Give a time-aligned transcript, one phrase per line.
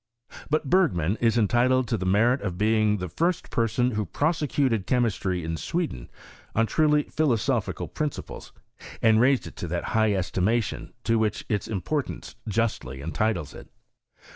[0.49, 5.43] But Bergman is entitled to the merit of being the first person who prosecuted chemistry
[5.43, 6.09] in Sweden
[6.55, 8.51] on truly philosophi cal principles,
[9.03, 13.67] and raised it to that high estimation to which its importance justly entitles it.